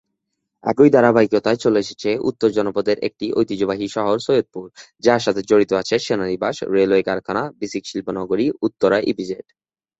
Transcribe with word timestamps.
এরই 0.63 0.89
ধারাবাহিকতায় 0.89 1.59
চলে 1.63 1.77
এসেছে 1.79 2.09
উত্তর 2.29 2.49
জনপদের 2.51 2.97
একটি 2.99 3.25
ঐতিহ্যবাহী 3.33 3.87
শহর 3.87 4.17
সৈয়দপুর, 4.19 4.65
যার 5.03 5.21
সাথে 5.21 5.41
জড়িয়ে 5.41 5.79
আছে 5.81 5.95
সেনানিবাস, 5.99 6.55
রেলওয়ে 6.75 7.03
কারখানা, 7.03 7.43
বিসিক 7.59 7.83
শিল্পনগরী, 7.87 8.45
উত্তরা 8.61 8.97
ইপিজেড। 9.11 9.45